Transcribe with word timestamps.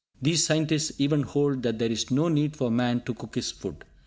These 0.19 0.45
scientists 0.47 0.93
even 0.97 1.21
hold 1.21 1.61
that 1.61 1.77
there 1.77 1.91
is 1.91 2.09
no 2.09 2.27
need 2.27 2.57
for 2.57 2.71
man 2.71 3.01
to 3.03 3.13
cook 3.13 3.35
his 3.35 3.51
food. 3.51 3.85